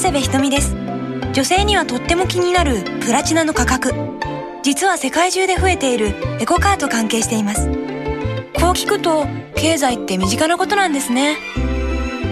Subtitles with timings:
[0.00, 0.74] 長谷部ひとみです。
[1.34, 3.92] 女性にはとっても気になるプラチナの価格。
[4.62, 7.68] 実は世界中で増えているエコカーと関係しています。
[7.68, 7.76] こう
[8.72, 9.26] 聞くと
[9.56, 11.36] 経済って身近なことなんですね。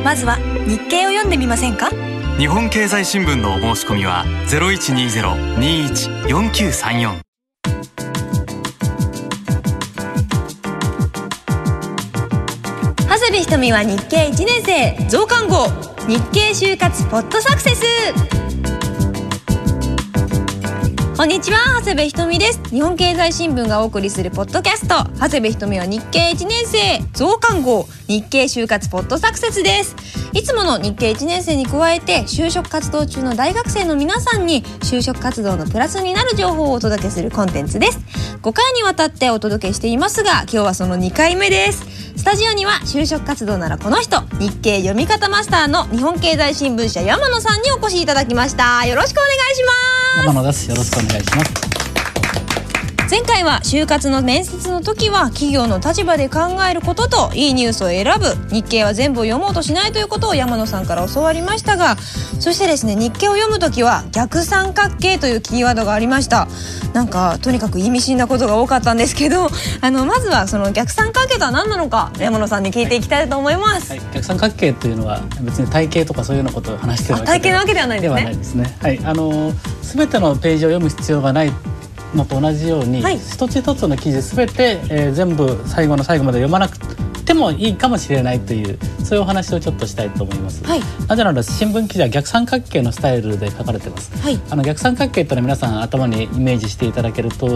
[0.02, 0.36] まずは
[0.66, 1.90] 日経を読んでみませんか？
[2.38, 7.21] 日本経済新聞のお申し込みは0120-21-4934
[13.03, 15.66] 長谷部ひとみは日経1年生増刊号
[16.09, 18.48] 日経就活ポッドサクセス
[21.19, 22.63] こんにちは長谷部ひとみです。
[22.71, 24.95] 日本経済新聞がお送りするポッドキャスト。
[25.19, 27.01] 長谷部ひとみは日経1年生。
[27.13, 27.89] 増刊号。
[28.07, 29.97] 日経就活ポッドサクセスです。
[30.33, 37.99] いつもの日経1年生に加えて就職活動中の大学生の皆さんに就職活動のプラスになる情報をお届けするコンテンツです。
[38.41, 41.85] 5回にわたってお届けしていますが今日はその2回目です。
[42.16, 44.21] スタジオには就職活動ならこの人。
[44.39, 48.87] 日経読み方マスターの日本経済新聞社山野さんにお越しいただきました。
[48.87, 49.99] よろしくお願いします。
[50.19, 50.69] 山野です。
[50.69, 51.68] よろしくお願いします。
[53.10, 58.54] 前回は就活の面接の時は企業の立場で考えることといいニュースを選ぶ。
[58.54, 66.48] 日経は全部を読もうとしないということを山野さんから教わりましたがそしてですね日経を読む時は逆三角形というキーワードがありました。
[66.92, 69.48] なんかとにかく意味深なことが多かったんですけど
[69.80, 78.08] あのまずはその逆三角形とは何なのか山野さんに聞いていきたいと思います、はい、逆三角形というのは別に体型とかそういうようなことを話してるわけ体型なわけではないですね。
[78.08, 78.76] ではないですね。
[78.80, 81.53] はいあのすべてのページを読む必要がない
[82.14, 97.48] のと同じように、はい、一つ一つの記事すべて、えー、全部最後の最後まで読まなくてもいいかもしれないというそういうお話をちょっとしたいと思います、はい、なぜなら新聞記事は逆三角形のスタイルで書かれてます、はい、あの逆三角形というのは皆さん頭にイメージしていただける通り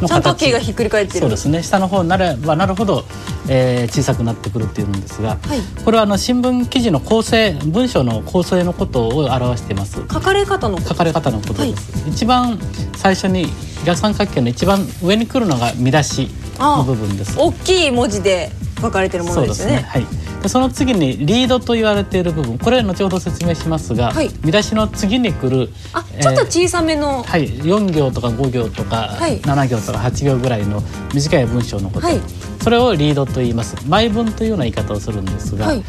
[0.00, 1.20] の形、三角形がひっくり返ってる。
[1.20, 1.62] そうですね。
[1.62, 3.04] 下の方になればなるほど、
[3.48, 5.38] えー、小さくなってくるっていうんですが、
[5.84, 9.96] これはあの新聞記事の構成文章の構成のことを表しています。
[9.96, 12.58] 書かれ方の書かれ方のことです、一番
[12.96, 13.46] 最初に
[13.84, 16.28] 逆三角形の一番上に来るのが見出し
[16.58, 17.38] の部分です。
[17.38, 18.50] 大きい文字で
[18.80, 19.76] 書かれてるものですね。
[19.76, 19.82] ね。
[19.82, 20.06] はい。
[20.42, 22.58] でその次にリードと言われている部分。
[22.58, 32.20] これ後ほど説明しますが、はい、見出しの次に来るあ、ちょっと小さめの、はい、4行とか5行とか、はい、7行とか8行ぐらいの短い文章のこと、はい、
[32.62, 33.76] それをリードと言います。
[33.88, 35.82] 前文というような言い方をするんですが、はい、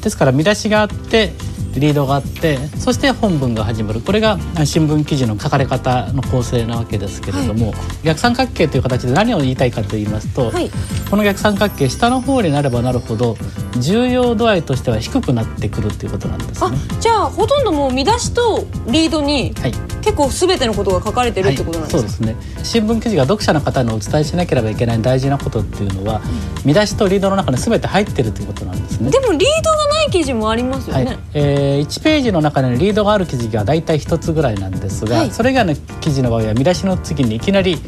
[0.00, 1.32] ですから見出しがあって
[1.76, 4.00] リードがあってそして本文が始まる。
[4.00, 10.70] これが新聞記事の書かれ方の構成なわけですけれども、はい、逆三角形という形で何を言いたいかと言いますと、はい、
[11.10, 13.36] この逆三角形下の方になればなるほど
[13.78, 16.76] 重要度合いとしては低くなってくるということなんですね。
[17.00, 22.36] じゃあほとんどもう見出しとリードに、はい、結構すべてのことが書かれてるってことなんですか、そうですね。
[22.62, 29.10] 新聞記事が読者の方にお伝えしなければいけない大事なことっていうのは、うん、見出しとリードの中にすべて入ってるということなんですね。
[29.10, 31.18] でもリードが記事もありますよね。
[31.34, 37.78] えー、1ページの中にリードがある記事が大体1つぐらいなんですが、はい、それ以外の記事の場合は見出しの次にいきなり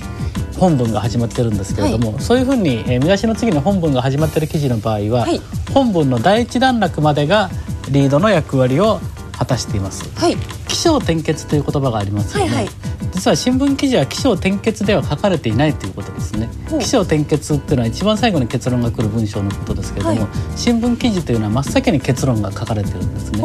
[0.59, 5.41] 本文が始まってるんですけれども、はい、そういうふうに、えー、見出しの次に本文が始まってる記事の場合は、はい、
[5.73, 7.49] 本文の第一段落までが
[7.91, 8.99] リードの役割を
[9.39, 10.11] 果たしています。
[10.19, 10.37] はい、
[10.67, 12.51] 起承転結という言葉がありますよね。
[12.51, 16.51] はいはい実は新聞記事は起承転結では書かれていないということですね。
[16.79, 23.43] 起承転結っていうのは一番最後に結論が来る文章のことですけれども、はい、新聞記事というのは真っ先に結論が書かれてるんですね。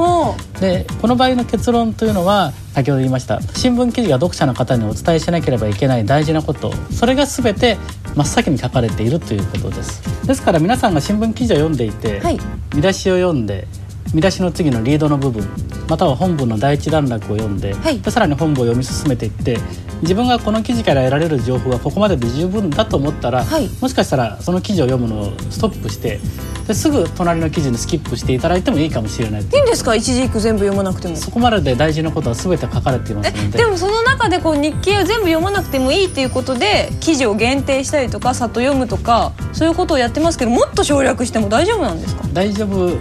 [0.60, 7.78] でこの場合の結論というのは先ほど言いました新聞記事が読者の方にお伝えしなければいけない大事なことそれが全て
[8.16, 10.28] 真っ先に書かれているということです。
[10.28, 12.38] ですから皆さんが新聞記事を読んでいて、はい、
[12.76, 13.68] 見出しを読んで
[14.14, 15.48] 見出しの次のリードの部分
[15.88, 19.58] または本文の第一段落を読んではい、でさらに本文を読み進めていって
[20.02, 26.20] 自分がこの記事から得られる情報はここまでで十分だと思ったら、はい、もしかしたらその記事を読むのをストップして
[26.68, 29.96] ですぐ隣の記事にスキップしていただいてもいいかもしれないいいんですか？
[29.96, 31.16] 一字一句全部読まなくても。
[31.16, 33.58] そこまでで大事なことは全て書かれていますので。
[33.60, 42.24] でもその中でこう日記を全部読まなくてもいいっていうことで記事を限定したりとかさっと読むとかそういうことをやってますけどもっと省略しても大丈夫なんですか？
[42.32, 42.98] 大丈夫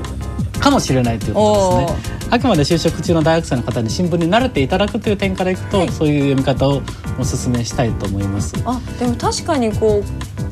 [0.61, 2.21] かもしれないということですね。
[2.31, 6.83] あくまで就職中の大学生の方に新聞に慣れていただくという点からいくと、はい、そういう読み方を
[7.19, 8.55] お勧めしたいと思います。
[8.65, 10.05] あでも確かにこ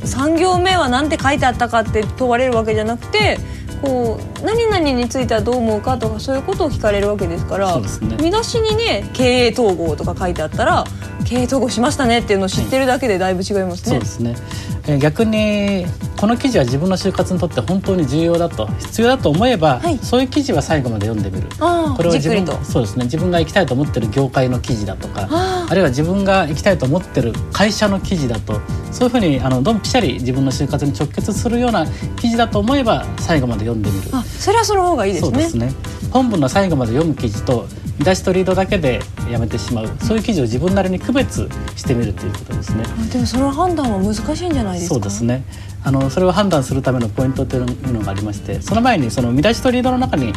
[0.03, 3.39] う産業名は何て書いてあったかって問われるわけじゃなくて
[3.83, 7.83] こう何々についてはどう思うかとかそういうことを聞かれるわけですから、ね、
[8.21, 10.85] 見出しにね経営統合とか書いてあったら
[11.25, 13.97] 経営統合しましたねっていうのを知ってるだけでだいぶ違いますね。
[13.97, 14.37] はい、そうですね
[14.78, 15.85] えー逆に
[16.17, 19.99] この記事は自分の就活にとって本当に重要だと必要だと思えば、はい。
[19.99, 21.49] そういう記事は最後まで読んでみる。
[21.61, 23.05] あこれは自分そうですね。
[23.05, 31.87] 自分が行きたいと思ってる業界の記事だとかああるいは自分が行きたいと思ってる会社の記事だとそういうふうにあのドンピシャリ自分の就活に直結するような
[32.17, 34.09] 記事だと思えば最後まで読んでみる。
[34.13, 35.31] あそれはその方がいいですね。
[35.31, 35.73] そうですね。
[36.11, 37.67] 本文の最後まで読む記事と
[37.99, 39.01] 見出しとリードだけで
[39.31, 39.91] やめてしまう。
[40.01, 42.85] そういう記事を自分なりに区別してみるということですね。
[42.87, 44.95] あでもその判断は難しいんじゃないですか？
[44.95, 45.45] そうですね。
[45.85, 50.33] あのそれを判断するためのポイントというのがありましてその前にその見出しとリードの中に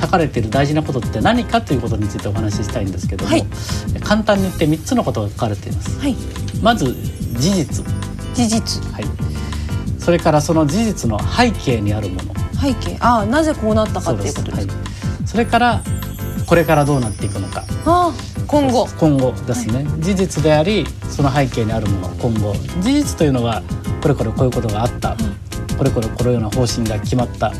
[0.00, 3.46] 書かれている大事なことって何かということについてお話ししたいんですけども、はい。
[4.02, 5.98] 簡単に言って3つのことが書かれています。
[6.00, 6.16] はい。
[6.62, 6.94] まず
[7.38, 7.84] 事実、
[8.34, 8.82] 事実。
[8.92, 9.04] はい、
[9.98, 12.34] それからその事実の背景にあるもの。
[12.58, 12.96] 背景。
[13.00, 14.74] あなぜこうなったかっていうことですか？
[14.74, 15.82] はい、それから
[16.46, 17.64] これからどうなっていくのか。
[17.84, 18.12] あ
[18.46, 18.86] 今後。
[18.98, 22.54] 今後ですね、事実でありその背景にあるもの今後。
[22.80, 23.62] 事実というのは
[24.02, 25.16] これこれこういうことがあった、
[25.76, 27.52] これこれこのような方針が決まった。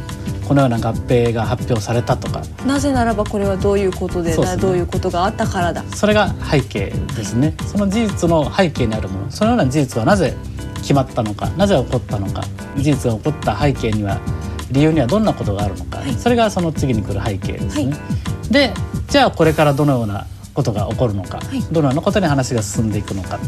[0.46, 2.40] このような合併が発表されたとか。
[2.64, 4.56] なぜならばこれはどういうことでね。
[4.58, 5.82] どういうことがあったからだ。
[5.92, 7.54] それが背景ですね。
[7.66, 9.30] その事実の背景にあるもの。
[9.30, 10.36] そのような事実はなぜ
[10.76, 11.48] 決まったのか。
[11.56, 12.44] なぜ起こったのか。
[12.76, 14.20] 事実が起こった背景には
[14.70, 16.14] 理由にはどんなことがあるのか、はい。
[16.14, 17.90] それがその次に来る背景ですね。
[17.90, 17.98] は
[18.50, 18.72] で
[19.08, 20.26] じゃあこれからどのような
[20.56, 21.60] ことが起こるのか、はい。
[21.70, 23.38] どのようなことに話が進んでいくのか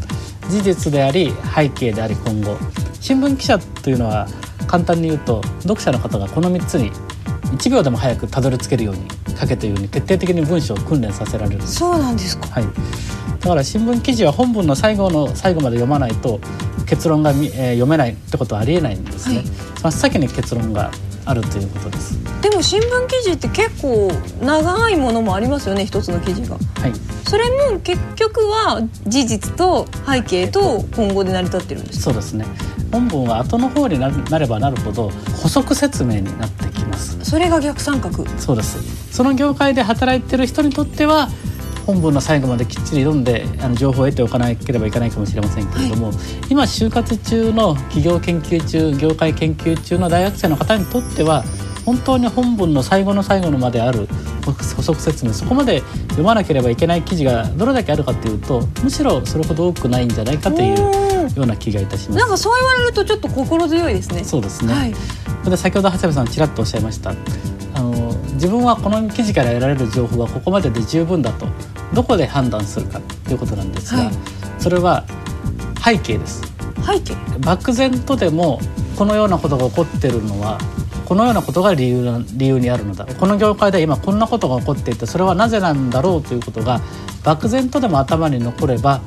[0.51, 2.57] 事実であり背景であり今後。
[3.01, 4.29] 新聞記者というのは
[4.67, 6.93] 簡単に言うと読者の方がこの3つに
[7.57, 9.09] 1秒でも早くたどり着けるように
[9.39, 12.47] 書けというように徹底的に文章を訓練させられるそうなんですか。
[12.49, 12.65] はい、
[13.49, 16.39] だから新聞記事は本文の最後の最後まで読まないと
[16.85, 19.47] 結論がみ、えー読めないってことはありえないんですね、はい。
[19.85, 20.91] 真っ先に結論が
[21.25, 22.19] あるということです。
[22.43, 24.11] でも新聞記事って結構
[24.43, 26.57] 長いものもありますよね一つの記事が。
[26.57, 26.93] はい。
[27.27, 32.45] それも結局は事実と背景と今後で成り立ってるんですそうですね。
[32.93, 35.09] 本文は後の方にななればなるほど
[35.43, 37.19] 補足説明になってきます。
[37.25, 38.27] それが逆三角。
[38.37, 39.17] そうです。
[39.17, 41.31] その業界で働いてる人にとっては
[41.89, 46.13] 本文の最後まできっちり読んであの情報を得ておかなければいけないかもしれませんけれども、
[46.51, 51.45] 今就活中の企業研究中業界研究中の大学生の方にとっては
[51.87, 54.07] 本当に本文の最後の最後のまである
[54.45, 54.53] 補
[54.83, 62.19] 足説明そこまで読まなければいけない記事がどれだけあるかというとむしろそれほど多くないんじゃないかといううんような気がいたします。
[62.19, 62.29] なん。
[62.29, 64.25] かそう言われるとちょっと心強いですね。
[64.25, 64.95] そうですね、はい。
[65.49, 67.15] で先ほど長谷部さんちらっとおっしゃいました。
[67.75, 71.47] あの自分はこの記事から得られる情報はここまでで十分だと
[71.95, 74.15] どこで判断するかということなんですが、はい。
[74.59, 75.05] それは
[75.85, 76.43] 背景です。
[76.87, 77.17] 背景？
[77.41, 78.61] 漠然とでも
[78.97, 80.59] このようなことが起こっているのは
[81.07, 83.07] このようなことが理由な理由にあるのだ。
[83.07, 86.81] この業界では今こんなことが起こっていてそれはなぜなんだろうということが
[87.25, 89.01] 漠然とでも頭に残れば、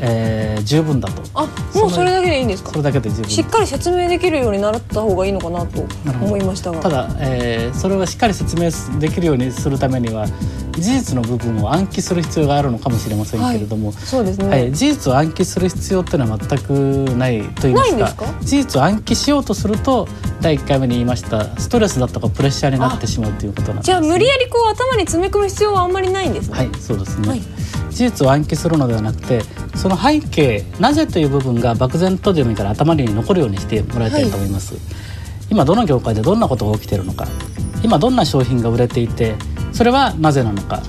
[0.00, 1.22] えー十分だと。
[1.34, 2.70] あもうそれだけでいいんですか？
[2.70, 3.30] それだけで十分。
[3.30, 5.84] しっかり説明できるように習った方がいいのかなと
[6.22, 6.80] 思いましたが。
[6.80, 10.26] ただ、えーそれをしっかり説明できるようにするためには
[10.72, 16.70] 事実の部分を暗記する必要があるのかもしれませんけれども、そうですね、はい事実を暗記する必要っていうのは全く
[17.16, 17.84] ないと言いますか？
[17.84, 18.26] ないんですか？
[18.42, 20.08] 事実を暗記しようとすると
[20.40, 26.56] 第1回目に言いましたストレスだとかプレッシャーになってしまうということなんです、じゃあ無理やりこう頭に詰め込む必要はあんまりないんですね。
[26.56, 27.42] はいそうですね、はい
[27.90, 29.42] 事実を暗記するのではなくて
[29.74, 34.74] その背景なぜという部分が漠然とでもいいから頭に残るようにしてもらいたいと思います、
[35.50, 37.26] 今どの業界でどんなことが起きているのか。
[37.82, 39.34] 今どんな商品が売れていて
[39.72, 40.82] それはなぜなのか、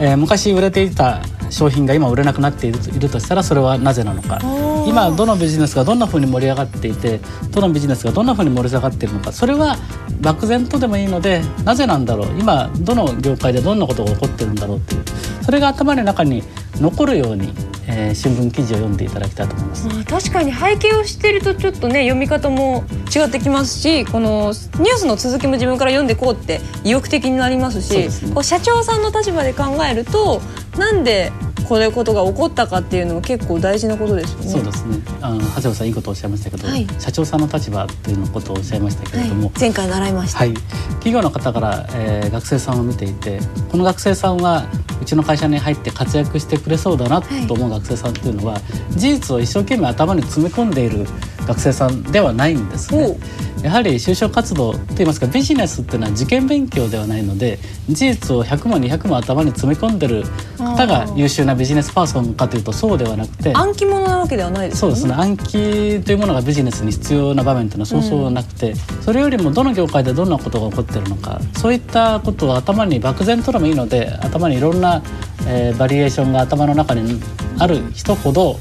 [0.00, 4.36] えー昔売れていた商品が今売れなくなっているいるとしたらそれはなぜなのか。
[4.36, 4.88] ー。
[4.88, 7.20] 今どのビジネスがどんなふうに盛り上がっていて
[7.50, 9.32] どのビジネスがどんなふうに盛り下がっているのか。
[9.32, 9.76] それは
[10.20, 12.28] 漠然とでもいいのでなぜなんだろう。
[12.38, 15.04] 今どの業界でどんなことが起こってるんだろうっていう。
[15.42, 16.42] それが頭の中に
[16.80, 17.52] 残るように、
[17.90, 19.88] えー新聞記事を読んでいただきたいと思います。
[19.88, 30.40] まあ、確かに背景を知ってるとちょっとね読み方も違ってきますしこのニュースの続きも自分から読んでこうって意欲的になりますしねこう社長さんの立場で考えると
[30.78, 31.32] なんで
[31.70, 34.50] こういうことが起こったかっていうのは結構大事なことですよね。
[34.50, 34.98] そうですね。
[35.20, 40.38] あの長谷部さんいいことをおっしゃいましたけど、はい社長さんの立場というのことをおっしゃいましたけれども、はい、前回習いました。
[40.40, 43.38] はい、企業の方から、えー学生さんを見ていて
[43.70, 44.64] この学生さんは
[45.00, 51.06] うちの会社に入って活躍してくれそうだなと思う学生さんっていうのは、事実を一生懸命頭に詰め込んでいる
[51.46, 53.16] 学生さんではないんですね。
[53.62, 60.24] やはり就職活動といいますかビジネスっていうのは受験勉強ではないので事実を100も200も頭に詰め込んでる
[60.58, 64.96] 方が優秀なビジネスパーソンかというとそうではなくて暗記物なわけではないですよね。
[64.96, 75.02] そうですね暗記というものがビジネスに必要な場面というのはそうそうなくて、それよりもどの業界でどんなことが起こっているのかそういったことを頭に漠然とでもいいので頭にいろんな、
[75.46, 77.20] えーバリエーションが頭の中に
[77.58, 78.58] ある人ほど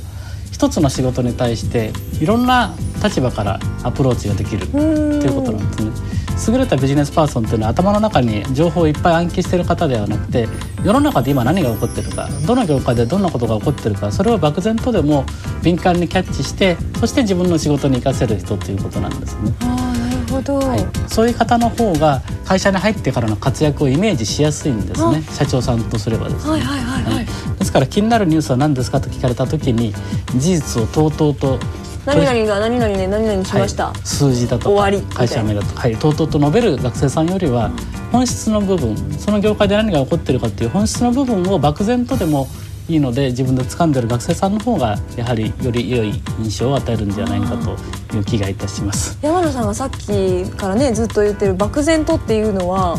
[0.59, 6.51] 一つの仕事に対していろんな立場からアプローチができるっていうことなんですね。
[6.51, 10.49] 優れたビジネスパーソンっていうのは頭の中に情報をいっぱい暗記してる方ではなくて
[10.83, 15.25] 世の中で今何が起こってるかどの業界でどんなことが起こってるかそれを漠然とでも
[15.63, 19.53] 敏感にキャッチしてそして自分の仕事に生かせる人ということなんですね。
[19.61, 19.65] あ
[19.97, 25.21] なるほど、はい、そういう方の方が会社に入ってからの活躍をイメージしやすいんですね。
[25.31, 27.13] 社長さんとすればですね、はいはいはい。
[27.15, 27.27] はい、
[27.69, 29.93] ですから気になるニュースは何ですかと聞かれた時に
[30.35, 31.59] 事実をとうとうと
[32.03, 37.69] 何々が何々で何々しました、はい、数字だとか会社名だとか、はい、とうとうと述べる学生さんよりは
[38.11, 42.47] 本質の部分その業界で何が起こってるかっていう本質の部分を漠然とでも
[42.87, 47.77] いいので自分で掴んでる学生さんの方がやはりより良い印象を与えるんじゃないかと
[48.17, 49.19] いう気がいたします。
[49.21, 52.97] 山野さんがさっきからねずっと言ってる漠然とっていうのは、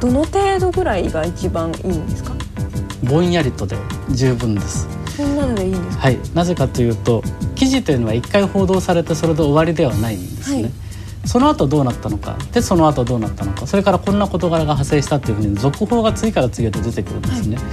[0.00, 2.35] どの程度ぐらいが一番いいんですか？
[3.06, 3.76] ぼんやりとで
[4.10, 4.88] 十分です。
[5.16, 6.18] そんなのでいいんですはい。
[6.34, 7.22] なぜかというと
[7.54, 10.72] 記事というのは一回報道されてそれで終わりではないんですね、はい。
[11.24, 12.36] その後どうなったのか。
[12.52, 13.66] でその後どうなったのか。
[13.66, 17.56] それからこんな事柄が発生したっていうふうに続報が次から次へと出てくるんですね。
[17.56, 17.64] はい、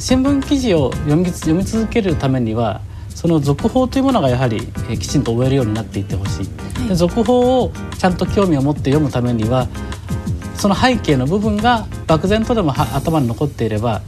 [0.00, 2.82] 新聞記事を読み読み続けるためには
[3.14, 6.88] その続報というものがやはり、えきちんと終えるようになっていってほしい。
[6.88, 9.68] で続報をちゃんと興味を持って読むためには
[10.54, 14.02] その背景の部分が漠然とでも頭に残っていれば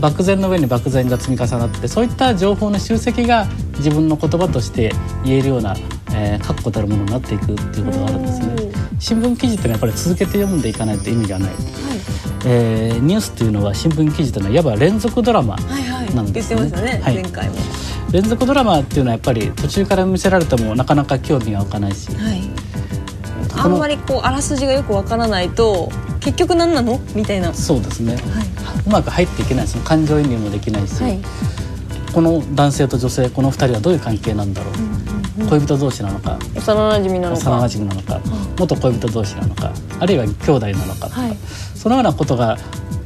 [0.00, 3.46] 漠然の上に漠然が積み重なってそういった情報の集積が
[3.78, 4.92] 自分の言葉として
[5.24, 5.76] 言えるような、
[6.12, 8.72] えー、確固たるものになっていくっていうことがあるんですね。
[8.98, 11.60] 新聞記事ってのはやっぱり続けて読んでいかないと意味がない、はい、
[12.44, 15.56] えー、ニュースっていうのは新聞記事というのはいわば連続ドラマ。
[16.14, 16.60] なんですね。
[16.60, 17.56] はいはい、ねはい、前回も。
[18.12, 22.42] 連続ドラマっていうのはやっぱり途中から見せられてもなかなか興味が湧かないし、はい、
[23.62, 25.90] あんまりこうあらすじがよくわからないと
[26.20, 26.98] 結局何なの？
[27.14, 27.52] みたいな。
[27.52, 28.22] そうですね、はい、
[28.86, 31.20] うまく入っていけないその感情移入もできないし、はい、
[32.12, 37.50] この男性と女性この2人はどういう関係なんだろう、うんうん、恋人同士なのか幼馴染なのか。
[37.50, 38.20] 幼馴染なのか、
[38.58, 41.36] 元恋人同士なのかあるいは兄弟なのかとか、はい、
[41.74, 42.58] そのようなことが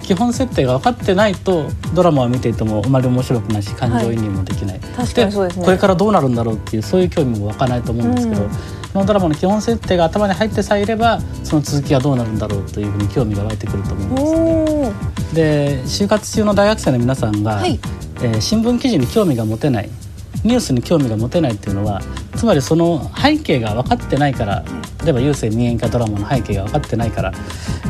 [0.05, 5.65] 基本設定が分かってないとドラマを見ていてもあまり面白くないし感情移入もできない、はい、確かにそうですね。
[5.65, 8.51] これからどうなるんだろうっていうそういう興味も湧かないと思うんですけど、うん
[8.95, 15.15] このドラマの基本設定が頭に入ってさえいればその続きはどうなるんだろうというふうに興味が湧いてくると思うんですね。
[15.35, 17.81] で就活中の大学生の皆さんが、はい、
[18.23, 19.91] えー、新聞記事に興味が持てない
[20.43, 22.03] ニュースに興味が持てないっていうのは
[22.37, 24.65] つまりその背景が分かってないから
[25.05, 27.33] 例えば郵政民営化ドラマの背景が分かってないから、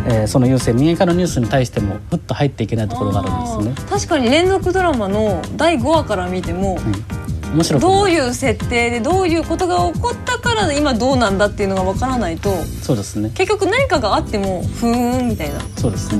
[0.06, 3.88] えー、その郵政民営化のニュースに対してもふっと入っていけないところがあるんですね。
[3.88, 7.24] 確かに連続ドラマの第5話から見ても、うん。
[7.54, 12.50] 面白どういう設定でどういうことが起こったから今どうなんだっていうのがわからないと
[12.82, 13.30] そうですね。
[13.32, 15.68] 結局何かがあってもふーんみたいな感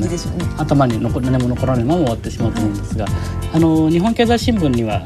[0.00, 3.14] じですよね、ね、頭に残何も残らないまま終わってしまうと思うんですが、はい、
[3.54, 5.04] あの日本経済新聞には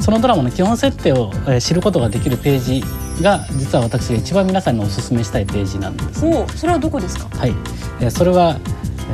[0.00, 2.82] そのドラマの基本設定を、えー、知ることができるページ
[3.22, 7.28] が実は私が一番皆さんにお勧めしたいページなんです、ね、おそれはどこですか？
[7.36, 7.50] はい、
[8.00, 8.58] えー、それは、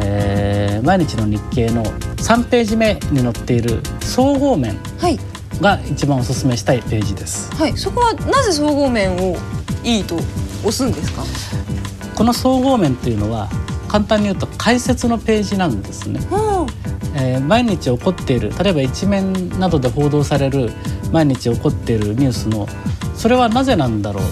[0.00, 5.18] えー、毎日の日経の3ページ目に載っている総合面、はい
[5.60, 7.54] が一番おすすめしたいページです。
[7.54, 9.36] はい、そこはなぜ総合面を
[9.84, 11.22] いいと押すんですか？
[12.16, 13.48] この総合面っていうのは
[13.86, 16.18] 簡単に言うと解説のページなんですね。
[17.14, 20.70] えー、毎日起こっている例えば一面などで報道される
[21.12, 22.66] 毎日起こっているニュースの
[23.14, 24.24] それはなぜなんだろう？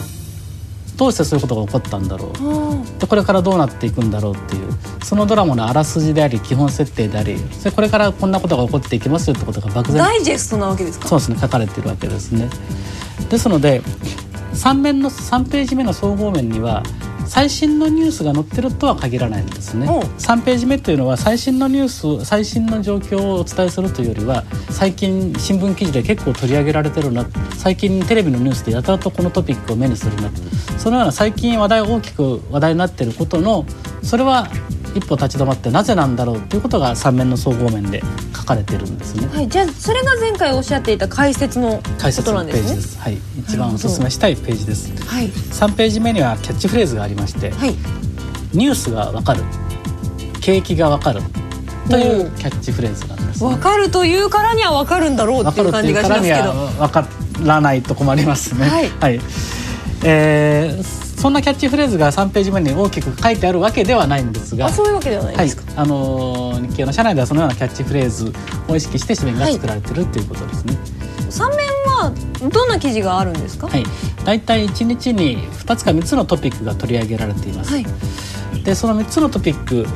[0.96, 3.00] どうしてそういうことが起こったんだろう？
[3.00, 4.72] でこれからどうなっていくんだろうっていう
[5.04, 11.08] そのドラマのあらすじであり基本設定でありそれこれからこんなことが起こっていきますよってことが漠然ダイジェストなわけですか？
[11.08, 12.48] そうですね書かれているわけですね。
[13.28, 13.82] ですので
[14.54, 16.82] 3面の3ページ目の総合面には
[17.30, 19.86] 最新のニュースが載ってるとは限らないんですね。
[20.18, 27.24] 3ページ目というのは最新のニュース最新の状況をお伝えするというよりは最近新聞記事で結構取り上げられてるな
[27.56, 30.28] 最近テレビのニュースでやたらとこのトピックを目にするな
[30.76, 33.64] そのような最近話題大きく話題になっていることの
[34.02, 34.48] それは
[34.94, 38.02] 一歩立ち止まってなぜなんだろうということが3面の総合面で
[38.36, 39.26] 書かれてるんですね。
[39.28, 41.82] はい、じゃあそれが前回おっしゃっていた解説のこ
[42.24, 42.74] となんですね。
[42.74, 44.92] ですはい、一番お勧めしたいページです。
[45.06, 47.74] はい、3ページ目にはキャッチフレーズがありまして、はい、
[48.52, 49.42] ニュースがわかる、
[50.40, 51.20] 景気がわかる
[51.88, 53.50] というキャッチフレーズなんです、ね。
[53.50, 56.50] わかるというからにはわかるんだろうっていう感じがしますけど。
[56.78, 57.06] わか
[57.44, 58.68] らないと困りますね。
[58.68, 58.90] はい。
[59.00, 59.20] はい、
[60.04, 68.32] えーそんなキャッチフレーズが3ページ目に大きく書いてあるわけではないんですがそういうわけではないですか、はい、あの日経の社内ではそのようなキャッチフレーズ
[68.68, 70.78] を意識して紙面が作られてるっていうことですね。
[71.28, 72.12] 3面は
[72.50, 73.84] どんな記事があるんですか、はい、
[74.24, 77.74] だいたい1日に2つか3つのトピックが取り上げられています。
[77.74, 77.84] はい、
[78.64, 79.86] でその3つのトピック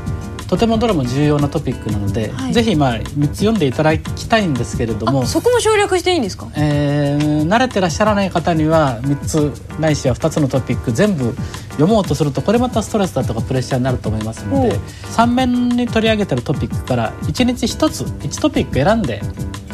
[0.48, 2.52] とてもどれも重要なトピックなので、はい。
[2.52, 6.48] ぜひまあ3つ読んでいただきたいんですけれどもあ、そこも省略していいんですか？
[6.56, 11.34] えー慣れてらっしゃらない方には3つないしは2つのトピック全部
[11.72, 14.74] 読もうとするとこれまたストレスだとかプレッシャーになると思いますのでおう。
[15.16, 19.20] 3面に取り上げてるトピックから1日1つ1トピック選んで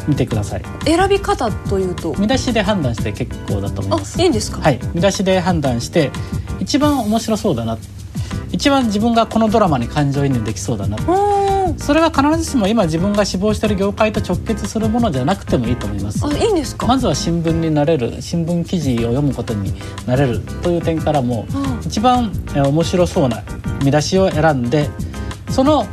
[0.07, 0.63] 見てください。
[0.83, 2.15] 選び方というと？
[2.17, 4.19] 見出しで判断して結構だと思いあます。
[4.21, 4.59] いいんですか？
[4.61, 4.79] はい。
[4.95, 6.11] 見出しで判断して
[6.59, 7.77] 一番面白そうだな
[8.51, 10.97] 一番自分がこのドラマに感情移入できそうだな。
[11.77, 16.25] それは必ずしも今自分が志望している業界と直結するものじゃなくてもいいと思います。
[16.25, 19.73] あいいんですか、まずは新聞になれる新聞記事を読むことに
[20.05, 21.81] なれるという点からもうん。
[21.87, 23.43] 一番えー面白そうな
[23.83, 24.89] 見出しを選んで
[25.49, 25.87] その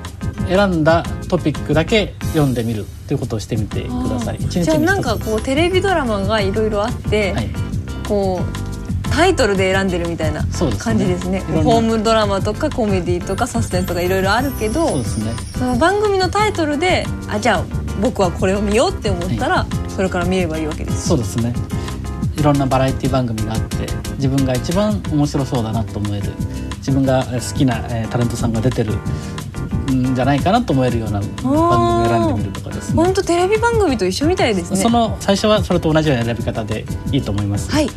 [0.48, 4.38] 選んだトピックだけ読んでみるということをしてみてください。
[4.38, 7.50] じゃあなんかこうテレビドラマがいろいろあって、はい、
[8.06, 8.67] こう
[9.18, 10.44] タイトルで選んでるみたいな
[10.78, 15.32] 感じですねいろんなホームドラマとかコメディとかサスペンスとかいろいろあるけどそうですね。
[15.58, 17.64] その番組のタイトルであじゃあ
[18.00, 21.52] 僕はこれを見ようって思ったら、それから見ればいいわけですそうですね。
[22.36, 26.32] いろんなバラエティ番組があって自分が一番面白そうだなと思える
[26.76, 28.92] 自分がえー好きな、えータレントさんが出てる
[29.92, 33.02] んじゃないかなと思えるような番組を選んでみるとかですね。
[33.02, 37.68] 本当テレビ番組と一緒みたいですねその最初はそれと同じような選び方でいいと思います。
[37.72, 37.88] はい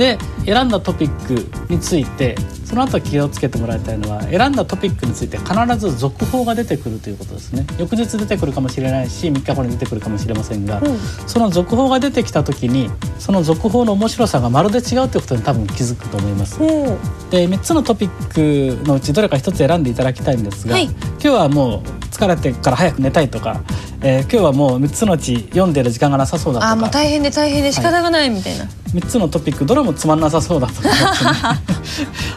[0.00, 0.16] で
[0.46, 7.66] 選んだトピックについてその後気をつけてもらいたいのは選んだトピックについて必ず続報が出てくるということですね。
[7.78, 10.98] 翌日出てくるかもしれないし3日後に出てくるかもしれませんが、うん。
[11.26, 12.88] その続報が出てきた時に
[13.18, 16.56] その続報の面白さがまるで違うということに多分気づくと思います。
[16.62, 16.98] おう
[17.30, 20.84] で3つのトピックのうちどれか1つ選んでいただきたいんですが、はい。
[20.84, 23.60] 今日はもう疲れてから早く寝たいとか、
[24.00, 26.72] えー今日はもう3つのうち読んでる時間がなさそうだとか。
[26.72, 30.74] あもう大変で大変で仕方がないみたいな、3つのトピックどれもつまんなさそうだと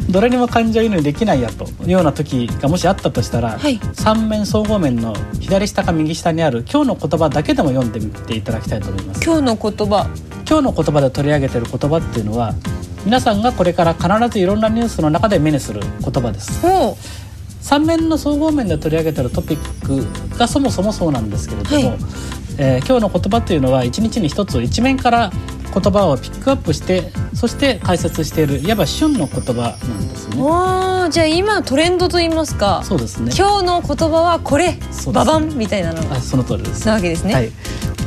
[0.10, 3.79] どれにも感情移入できないやというような時がもしあったとしたら、はい。
[3.79, 9.24] 3面総合面の左下か右下にある今日の言葉だけでも読んでみていただきたいと思います。
[9.24, 10.07] 今日の言葉。
[10.48, 12.53] 今日の言葉で取り上げている言葉っていうのは
[13.05, 16.60] 皆さんがこれから必ずいろんなニュースの中で目にする言葉です。
[16.63, 16.95] おう。
[17.63, 22.00] 3面の総合面で取り上げているトピックがそもそもそうなんですけれども、はい。
[22.57, 25.31] えー今日の言葉というのは一日に一つ一面から
[25.74, 30.42] 言葉をピックアップしてそして解説しているいわば旬の言葉なんですね。
[30.42, 33.32] おーじゃあ今トレンドと言いますかそうですね。
[33.36, 36.86] 今日の言葉はこれすババンみたいなのあその通りです。
[36.86, 37.48] なわけですね、はい。
[37.48, 37.51] い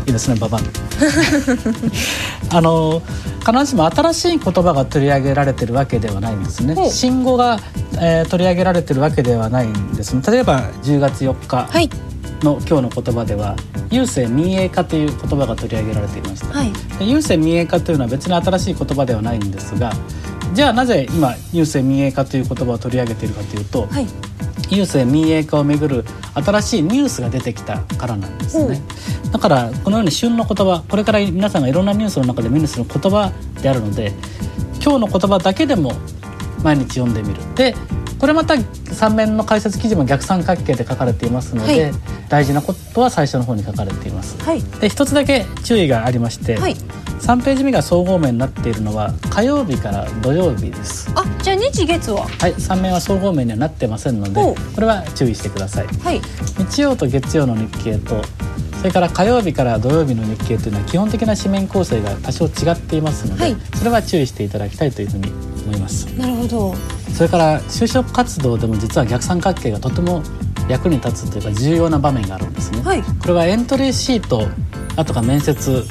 [0.07, 0.63] いですね、ババン。
[2.53, 3.03] あの
[3.45, 6.91] 必ずしも新しい言葉が取り上げられてるわけではないんですね。
[6.91, 7.59] 新語が、
[7.99, 10.23] えー取り上げられてるわけではないんですね。
[10.31, 11.91] 例えば10月4日はい
[12.43, 13.57] の今日の言葉では
[13.91, 16.47] 郵政民営化という言葉が取り上げられていました。
[16.49, 19.93] はいで郵政民営化というのは別に新しい言葉ではないんですが、
[20.55, 24.07] じゃあなぜ今郵政民営化という言葉を取り上げているかというと、はい
[24.69, 28.83] 郵政民営化をめぐる新しいニュースが出てきたからなんですね。
[29.31, 34.13] だからこのように旬の言葉これから皆さんがいろんなニュースの中で目にする言葉であるので
[34.83, 35.93] 今日の言葉だけでも
[36.63, 37.41] 毎日読んでみる。
[37.55, 37.75] で
[38.19, 41.93] これまた3面の解説記事も逆三角形で書かれていますので、はい。
[42.29, 44.37] 大事なことは最初の方に書かれています。
[44.43, 44.63] はい。
[44.63, 46.75] で一つだけ注意がありまして、はい。
[46.75, 51.11] 3ページ目が総合面になっているのは火曜日から土曜日です。
[51.15, 52.27] あじゃあ日月は？
[52.27, 55.87] はい、3面は総合面にはなってませんのでこれは注意してください。
[55.87, 56.21] はい。
[56.59, 58.23] 日曜と月曜の日経と
[58.79, 63.57] それから火曜日から土曜日の日経というのは基本的な紙面構成が多少違っていますので、はい。
[63.75, 65.29] それは注意していただきたいというふうに
[65.65, 66.07] 思います。
[66.19, 66.75] なるほど
[67.17, 70.23] それから就職活動でも実は逆三角形がとても
[70.69, 73.03] 役に立つというか重要な場面があるんですね、はい。
[73.03, 74.47] これはエントリーシート
[74.97, 75.83] あとか面接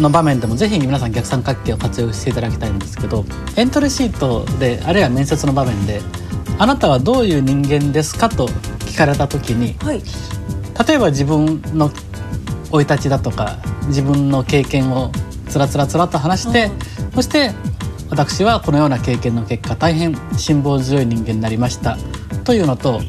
[0.00, 3.26] の場面でもぜひ皆さん逆三角形を活用していただきたいんですけど
[3.56, 6.00] エントリーシートであるいは面接の場面で
[6.58, 8.48] 「あなたはどういう人間ですか?」と
[8.80, 10.02] 聞かれた時にはい。
[10.88, 11.90] 例えば自分の
[12.70, 15.12] 生い立ちだとか自分の経験を
[15.50, 16.70] つらつらつらと話して
[17.14, 17.52] そして
[18.10, 21.96] 私はこのような経験の結果大変辛抱強い人間になりました。
[22.44, 23.00] というのと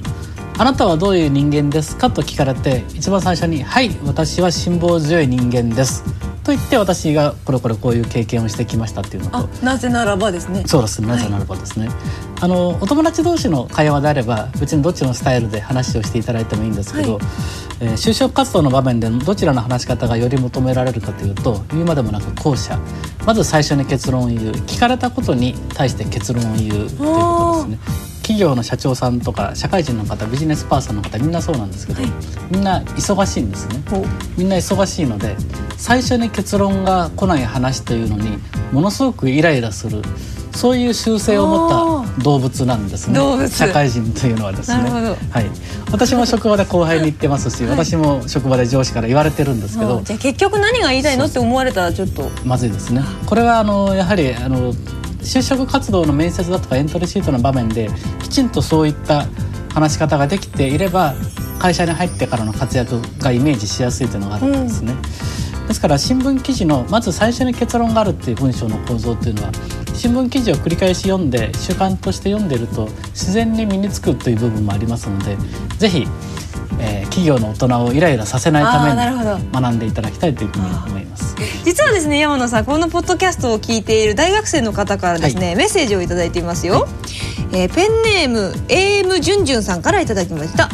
[0.58, 6.04] あなたはどういう人間ですかと聞かれて一番最初に「はい私は辛抱強い人間です」
[6.44, 9.38] と言って私がこれこれこういう経験をしてきましたっていうのと。
[9.38, 10.64] あなぜならばですね。
[10.66, 11.08] そうですね。
[11.08, 11.90] なぜならばですね、
[12.40, 17.24] あのお友達同士の会話であれば別にどっちのスタイルで話をしていただいてもいいんですけど、はい。
[17.82, 22.80] えー就職活動の場面でどちらの話し方がより求められるかというと言うまでもなく後者。
[23.26, 24.40] まず最初に結論を言う。
[24.66, 32.12] 聞かれたことに対して結論を言うということですね企業の社長さんとか社会人の方ビジネスパーソンの方みんなそうなんですけど、はい。
[32.52, 33.82] みんな忙しいんですね。
[34.38, 35.36] みんな忙しいので
[35.78, 38.38] 最初に結論が来ない話というのに
[38.72, 40.02] ものすごくイライラする
[40.54, 43.48] そういう習性を持った動物なんですね。
[43.48, 44.84] 社会人というのはですね。
[45.32, 45.50] はい、
[45.92, 52.30] 私も職場で後輩に言ってますし、私も職場で上司から言われてるんですけど、じゃあ結局何が言いたいのって思われたらちょっと。
[52.46, 53.02] まずいですね。
[53.26, 54.74] これはあのやはりあの
[55.22, 57.90] 就職活動の面接だとかエントリーシートの場面で
[58.22, 59.28] きちんとそういった
[59.74, 61.14] 話し方ができていれば
[61.60, 64.96] 会社に入ってからの活躍がイメージしやすいというのがあるんですね、
[65.68, 69.52] ですから新聞記事のまず最初に結論があるっていう文章の構造っていうのは
[69.94, 75.38] 新聞記事を繰り返し読んで習慣として読んでると自然に身につくという部分もありますので
[75.78, 76.08] ぜひ、
[76.82, 81.36] えー企業の大人をイライラさせないために学んでいただきたいというふうに思います。
[81.66, 86.88] 実はですね山野さんこのポッドキャストを聞いている大学生の方からですね、メッセージをいただいていますよ、
[87.52, 90.70] えーペンネーム AM じゅんじゅんさんからいただきました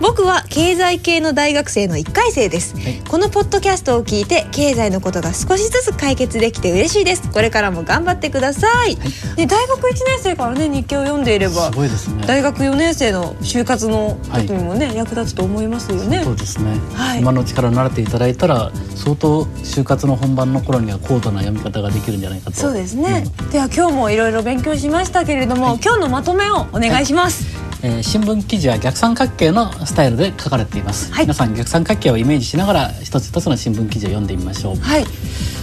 [0.00, 3.02] 僕は経済系の大学生の1回生です、はい。
[3.08, 7.30] このポッドキャストを聞いて経済のことが少しずつ解決できて嬉しいです。
[7.30, 8.96] これからも頑張ってください、
[9.36, 12.24] で大学1年生からね日記を読んでいればすごいですね。
[12.26, 16.22] 大学4年生の就活の時にもね、役立つと思いますよね。
[16.24, 17.20] そうですね、はい。
[17.20, 22.56] 今のうちから慣れていただいたら相当就活の本番の頃には高度な読み方ができるんじゃないかと。
[22.56, 27.44] そうですね、では今日もいろいろ勉強しましたけれども、今日のまとめをお願いします、
[27.82, 31.24] えー新聞記事は逆三角形のスタイルで書かれています、はい。
[31.24, 34.76] 皆さん逆三角形をイメージしながら一つ一つの新聞記事を読んでみましょう。
[34.76, 35.04] はい。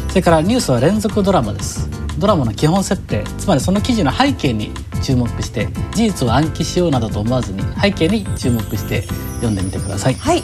[0.10, 1.90] それからニュースは連続ドラマです。
[2.18, 4.72] ドラマの基本設定つまりその記事の背景に
[5.04, 10.16] 注目して事実を暗記しようなどと思わずに背景に注目して読んでみてください。
[10.16, 10.42] はい。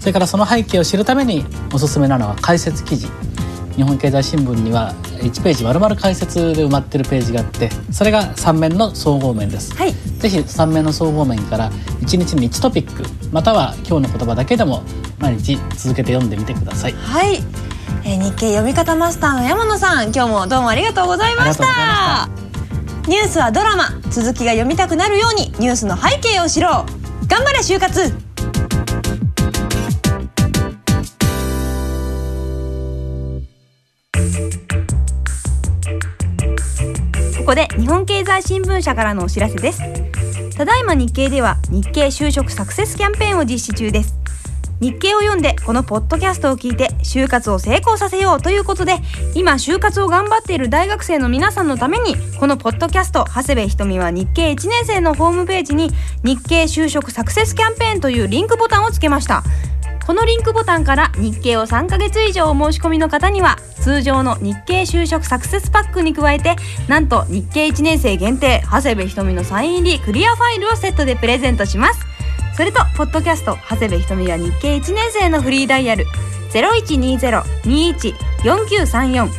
[0.00, 3.08] それからその背景を知るためにおすすめなのは解説記事
[3.76, 9.92] 日本経済新聞には1ページ丸々解説で埋まってるページがあってそれが3面の総合面です、はい。
[9.92, 14.82] ぜひ3面の総合面から1日に1トピックまたは今日の言葉だけでも
[15.18, 16.92] 毎日続けて読んでみてください。
[16.92, 17.36] はい、
[18.04, 21.64] えー日経読み方マスターの山野さん今日もどうもありがとうございました。
[21.66, 22.28] あ
[23.08, 26.84] ニュースはドラマ続きが読みたくなるようにニュースの背景を知ろ
[27.22, 27.26] う。
[27.26, 28.31] 頑張れ就活
[37.52, 39.80] ここで日本経済新聞社からのお知らせです。
[40.56, 44.14] ただいま日経では日経就職サクセスキャンペーンを実施中です。
[44.80, 48.94] 日経を読んでこのポッドキャストを聞いて就活を成功させようということで
[49.34, 55.90] 今就活を頑張っている大学生の皆さんのためにこのポッドキャスト長谷部ひとみは日経1年生のホームページに
[56.24, 59.44] 日経就職サクセスキャンペーンというリンクボタンをつけました。
[60.06, 66.56] このリンクボタンから日経を3ヶ月以上お申し込みの方には通常の日経就職サクセスパックに加えて
[66.88, 72.00] なんと日経1年生限定長谷部ひとみのサイン入りクリアファイルをセットでプレゼントします。
[72.56, 76.04] それとポッドキャスト長谷部ひとみは日経1年生のフリーダイヤル。
[76.52, 79.30] 0120-21-4934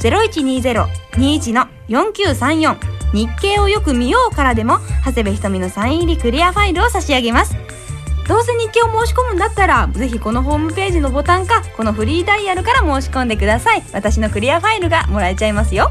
[0.00, 2.76] 0120-21の4934
[3.12, 7.54] 日経をよく見ようからでも長谷部ひとみのサイン入りクリアファイルを差し上げます。
[8.26, 13.82] どうせ日記を申し込むんだったらぜひこのホームページのボタンかこのフリーダイヤルから申し込んでください。
[13.92, 15.90] 私のクリアファイルがもらえちゃいますよ。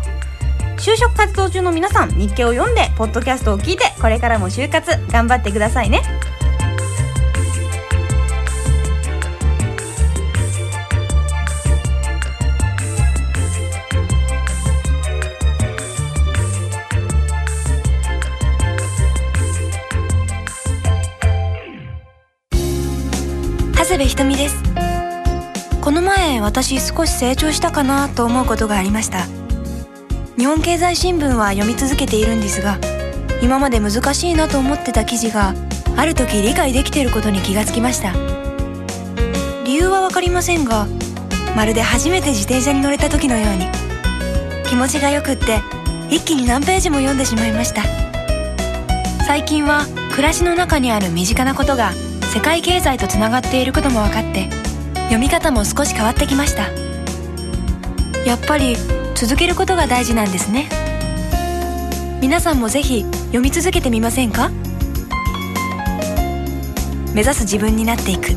[0.78, 6.02] 就職活動中の皆さん日記を読んでポッドキャストを聞いてこれからも就活頑張ってくださいね。
[26.44, 29.26] 私少し成長したかなと思うことがありました。
[30.38, 32.80] 日本経済新聞は読み続けているんですが
[33.42, 35.54] 今まで難しいなと思ってた記事が
[35.96, 38.14] ある時理解できていることに気がつきました。
[39.64, 40.88] 理由はわかりませんが
[41.56, 43.68] まるで初めて自転車に乗れた時のように
[44.68, 45.62] 気持ちがよくって
[46.10, 47.84] 一気に何ページも読んでしまいました。
[49.26, 51.94] 最近は暮らしの中にある身近なことが
[52.34, 54.50] 世界経済とつながっていることも分かって
[55.14, 56.72] 読み方も少し変わってきました。
[58.26, 58.76] やっぱり
[59.14, 60.68] 続けることが大事なんですね。
[62.20, 64.50] 皆さんもぜひ読み続けてみませんか？
[67.14, 68.30] 目指す自分になっていく。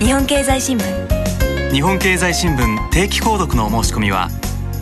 [0.00, 1.70] 日本経済新聞。
[1.70, 4.30] 日本経済新聞定期購読のお申し込みは